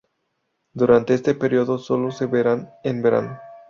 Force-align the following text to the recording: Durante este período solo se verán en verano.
Durante 0.73 1.13
este 1.13 1.35
período 1.35 1.77
solo 1.77 2.09
se 2.09 2.25
verán 2.25 2.71
en 2.83 3.03
verano. 3.03 3.39